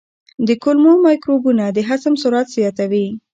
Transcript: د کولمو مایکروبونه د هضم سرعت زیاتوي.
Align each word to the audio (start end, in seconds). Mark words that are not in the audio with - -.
د 0.47 0.49
کولمو 0.63 0.93
مایکروبونه 1.05 1.63
د 1.69 1.77
هضم 1.89 2.13
سرعت 2.21 2.47
زیاتوي. 2.57 3.07